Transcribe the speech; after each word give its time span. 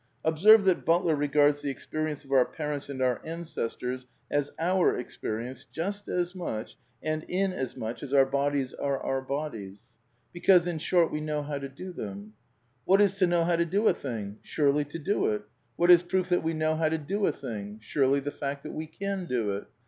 (Observe 0.25 0.65
that 0.65 0.83
Butler 0.83 1.15
regards 1.15 1.61
the 1.61 1.69
experience 1.69 2.25
of 2.25 2.31
our 2.31 2.43
parents 2.47 2.89
and 2.89 3.03
our 3.03 3.21
ancestors 3.23 4.07
as 4.31 4.49
\ 4.57 4.59
our 4.69 4.97
experience 4.97 5.67
just 5.71 6.07
as 6.07 6.33
much 6.33 6.75
and 7.03 7.21
in 7.27 7.53
as 7.53 7.77
much 7.77 8.01
as 8.01 8.11
our 8.11 8.25
bodies 8.25 8.71
PAN 8.71 8.79
PSYCHISM 8.79 8.93
OF 8.95 9.01
SAMUEL 9.01 9.21
BUTLER 9.21 9.37
17 9.37 9.37
are 9.37 9.43
our 9.43 9.49
bodies.) 9.51 9.81
Because— 10.33 10.65
in 10.67 10.79
short— 10.79 11.11
we 11.11 11.21
know 11.21 11.43
how 11.43 11.59
to 11.59 11.69
do 11.69 11.93
them." 11.93 12.33
What 12.85 12.99
is 13.01 13.13
to 13.19 13.27
know 13.27 13.43
how 13.43 13.55
to 13.55 13.65
do 13.65 13.87
a 13.87 13.93
thing? 13.93 14.39
Surely 14.41 14.85
to 14.85 14.97
do 14.97 15.27
it. 15.27 15.43
What 15.75 15.91
is 15.91 16.01
proof 16.01 16.29
that 16.29 16.41
we 16.41 16.53
know 16.55 16.75
how 16.75 16.89
to 16.89 16.97
do 16.97 17.23
a 17.27 17.31
thing? 17.31 17.77
Surely 17.79 18.19
the 18.19 18.31
fact 18.31 18.63
that 18.63 18.73
we 18.73 18.87
can 18.87 19.25
do 19.27 19.51
it. 19.51 19.67